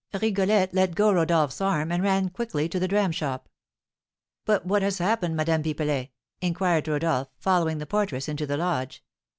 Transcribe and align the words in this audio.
Rigolette 0.19 0.73
let 0.73 0.95
go 0.95 1.11
Rodolph's 1.11 1.61
arm, 1.61 1.91
and 1.91 2.01
ran 2.01 2.29
quickly 2.31 2.67
to 2.69 2.79
the 2.79 2.87
dram 2.87 3.11
shop. 3.11 3.47
"But 4.45 4.65
what 4.65 4.81
has 4.81 4.97
happened, 4.97 5.35
Madame 5.35 5.61
Pipelet?" 5.61 6.09
inquired 6.41 6.87
Rodolph, 6.87 7.27
following 7.37 7.77
the 7.77 7.85
porteress 7.85 8.27
into 8.27 8.47
the 8.47 8.57
lodge. 8.57 9.03